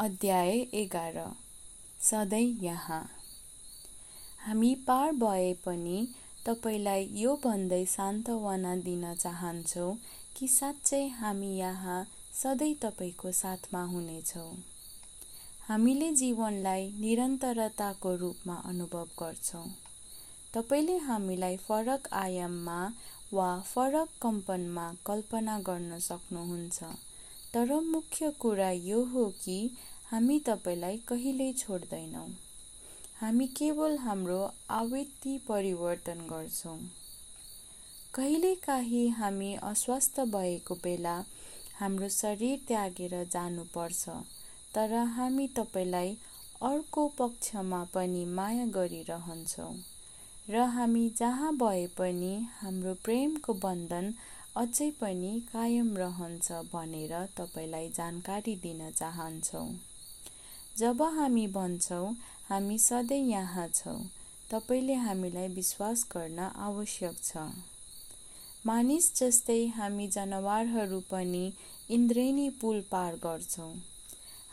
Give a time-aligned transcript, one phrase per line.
[0.00, 1.16] अध्याय एघार।
[2.00, 3.00] सधैँ यहाँ।
[4.46, 6.06] हामी पार भए पनि
[6.46, 9.96] तपाईँलाई यो भन्दै सान्त्वना दिन चाहन्छौँ
[10.36, 11.98] कि साँच्चै हामी यहाँ
[12.42, 14.52] सधैँ तपाईँको साथमा हुनेछौँ।
[15.68, 19.66] हामीले जीवनलाई निरन्तरताको रूपमा अनुभव गर्छौँ।
[20.54, 22.80] तपाईँले हामीलाई फरक आयाममा
[23.32, 26.82] वा फरक कम्पनमा कल्पना गर्न सक्नुहुन्छ।
[27.54, 29.58] तर मुख्य कुरा यो हो कि
[30.10, 32.28] हामी तपाईँलाई कहिल्यै छोड्दैनौँ।
[33.20, 36.78] हामी केवल हाम्रो आवृत्ति परिवर्तन गर्छौँ।
[38.14, 41.16] कहिलेकाहीँ हामी अस्वस्थ भएको बेला
[41.78, 44.08] हाम्रो शरीर त्यागेर जानुपर्छ
[44.74, 46.16] तर हामी तपाईँलाई
[46.62, 49.74] अर्को पक्षमा पनि माया गरिरहन्छौँ।
[50.48, 54.12] र हामी जहाँ भए पनि हाम्रो प्रेमको बन्धन
[54.56, 59.68] अझै पनि कायम रहन्छ भनेर तपाईँलाई जानकारी दिन चाहन्छौँ।
[60.78, 62.08] जब हामी भन्छौँ
[62.48, 64.00] हामी सधैँ यहाँ छौँ
[64.50, 67.46] तपाईँले हामीलाई विश्वास गर्न आवश्यक छ।
[68.66, 71.44] मानिस जस्तै हामी जनावरहरू पनि
[71.90, 73.72] इन्द्रेणी पुल पार गर्छौँ।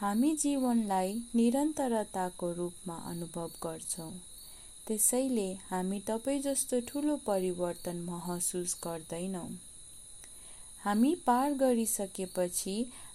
[0.00, 4.12] हामी जीवनलाई निरन्तरताको रूपमा अनुभव गर्छौँ।
[4.86, 9.50] त्यसैले हामी तपाईँ जस्तो ठुलो परिवर्तन महसुस गर्दैनौँ।
[10.84, 12.72] हामी पार गरिसकेपछि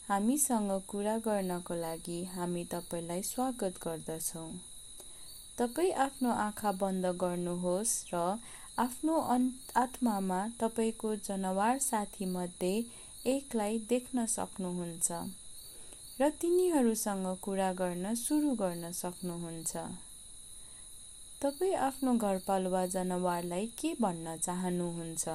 [0.07, 4.51] हामीसँग कुरा गर्नको लागि हामी तपाईँलाई स्वागत गर्दछौँ।
[5.57, 8.21] तपाईँ आफ्नो आँखा बन्द गर्नुहोस् र
[8.79, 9.17] आफ्नो
[9.83, 12.73] आत्मामा तपाईँको जनावर साथीमध्ये
[13.35, 15.11] एकलाई देख्न सक्नुहुन्छ
[16.21, 19.77] र तिनीहरूसँग कुरा गर्न सुरु गर्न सक्नुहुन्छ।
[21.43, 25.27] तपाईँ आफ्नो घरपालुवा जनावरलाई के भन्न चाहनुहुन्छ?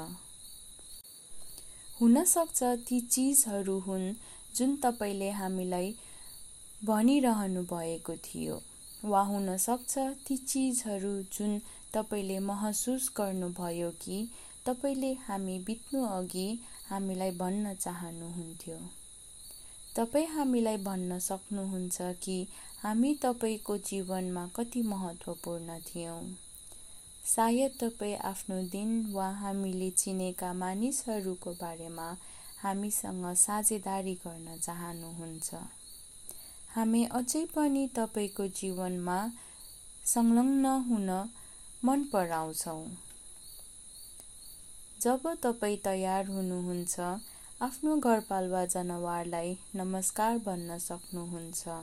[2.03, 4.15] हुनसक्छ ती चिजहरू हुन्
[4.57, 5.95] जुन तपाईँले हामीलाई
[6.87, 8.57] भनिरहनु भएको थियो
[9.05, 11.59] वा हुनसक्छ ती चिजहरू जुन
[11.95, 14.19] तपाईँले महसुस गर्नुभयो कि
[14.67, 16.49] तपाईँले हामी बित्नु अघि
[16.91, 18.79] हामीलाई भन्न चाहनुहुन्थ्यो।
[19.97, 22.47] तपाईँ हामीलाई भन्न सक्नुहुन्छ कि
[22.83, 26.23] हामी तपाईँको जीवनमा कति महत्त्वपूर्ण थियौँ।
[27.33, 32.09] सायद तपाईँ आफ्नो दिन वा हामीले चिनेका मानिसहरूको बारेमा
[32.63, 35.61] हामीसँग साझेदारी गर्न चाहनुहुन्छ।
[36.75, 39.17] हामी अझै पनि तपाईँको जीवनमा
[40.07, 41.09] संलग्न हुन
[41.85, 42.85] मन पराउँछौँ।
[45.01, 47.01] जब तपाईँ तयार हुनुहुन्छ
[47.63, 51.81] आफ्नो घरपालुवा जनावरलाई नमस्कार भन्न सक्नुहुन्छ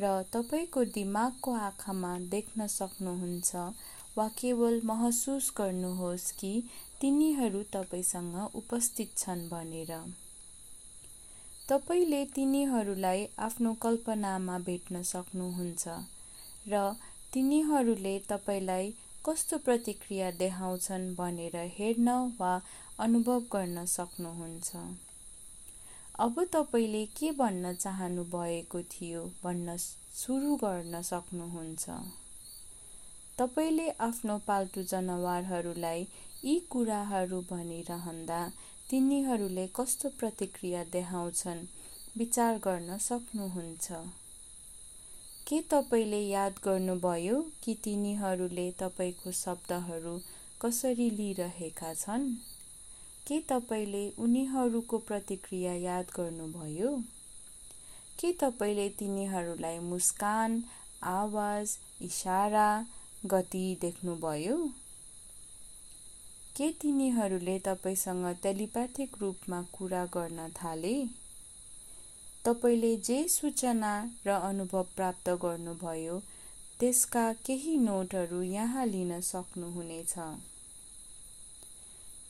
[0.00, 3.52] र तपाईँको दिमागको आँखामा देख्न सक्नुहुन्छ
[4.18, 6.52] वा केवल महसुस गर्नुहोस् कि
[7.00, 9.92] तिनीहरू तपाईँसँग उपस्थित छन् भनेर।
[11.68, 15.88] तपाईँले तिनीहरूलाई आफ्नो कल्पनामा भेट्न सक्नुहुन्छ
[16.68, 16.82] र
[17.32, 18.92] तिनीहरूले तपाईँलाई
[19.26, 22.08] कस्तो प्रतिक्रिया देखाउँछन् भनेर हेर्न
[22.38, 22.52] वा
[22.98, 24.76] अनुभव गर्न सक्नुहुन्छ।
[26.20, 31.90] अब तपाईँले के भन्न चाहनु भएको थियो भन्न सुरु गर्न सक्नुहुन्छ?
[33.38, 36.00] तपाईँले आफ्नो पाल्तु जनावरहरूलाई
[36.44, 38.38] यी कुराहरू भनिरहँदा
[38.90, 41.60] तिनीहरूले कस्तो प्रतिक्रिया देखाउँछन्
[42.18, 43.92] विचार गर्न सक्नुहुन्छ।
[45.48, 50.18] के तपाईँले याद गर्नुभयो कि तिनीहरूले तपाईँको शब्दहरू
[50.62, 52.28] कसरी लिइरहेका छन्?
[53.26, 56.96] के तपाईँले उनीहरूको प्रतिक्रिया याद गर्नुभयो?
[58.20, 60.62] के तपाईँले तिनीहरूलाई मुस्कान
[61.16, 62.68] आवाज इसारा
[63.26, 64.56] गति देख्नुभयो।
[66.56, 70.94] के तिनीहरूले तपाईँसँग टेलिप्याथिक रूपमा कुरा गर्न थाले?
[72.44, 73.92] तपाईँले जे सूचना
[74.26, 76.18] र अनुभव प्राप्त गर्नुभयो
[76.80, 80.14] त्यसका केही नोटहरू यहाँ लिन सक्नुहुनेछ।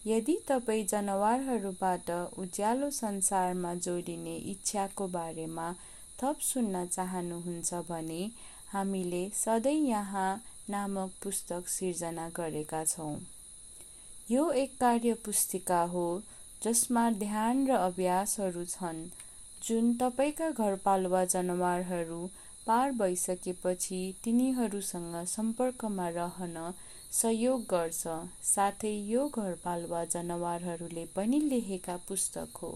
[0.06, 5.72] यदि तपाईँ जनावरहरूबाट उज्यालो संसारमा जोडिने इच्छाको बारेमा
[6.22, 8.30] थप सुन्न चाहनुहुन्छ भने
[8.72, 10.30] हामीले सधैँ यहाँ
[10.70, 13.14] नामक पुस्तक सिर्जना गरेका छौँ।
[14.30, 16.04] यो एक कार्य पुस्तिका हो
[16.62, 19.00] जसमा ध्यान र अभ्यासहरू छन्
[19.66, 22.20] जुन तपाईँका घरपालुवा जनावरहरू
[22.66, 26.56] पार भइसकेपछि तिनीहरूसँग सम्पर्कमा रहन
[27.12, 32.72] सहयोग गर्छ। साथै यो घरपालुवा जनावरहरूले पनि लेखेका पुस्तक हो।